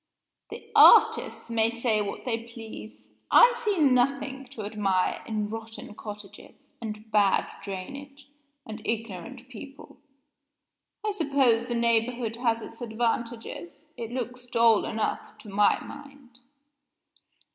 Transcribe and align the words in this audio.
"The 0.49 0.71
artists 0.75 1.51
may 1.51 1.69
say 1.69 2.01
what 2.01 2.25
they 2.25 2.45
please; 2.47 3.11
I 3.29 3.53
see 3.55 3.77
nothing 3.77 4.45
to 4.45 4.63
admire 4.63 5.21
in 5.27 5.47
rotten 5.51 5.93
cottages, 5.93 6.73
and 6.81 7.11
bad 7.11 7.47
drainage, 7.61 8.27
and 8.65 8.81
ignorant 8.83 9.47
people. 9.47 9.99
I 11.05 11.11
suppose 11.11 11.65
the 11.65 11.75
neighborhood 11.75 12.37
has 12.37 12.61
its 12.63 12.81
advantages. 12.81 13.85
It 13.95 14.09
looks 14.11 14.47
dull 14.47 14.85
enough, 14.85 15.37
to 15.37 15.49
my 15.49 15.79
mind." 15.83 16.39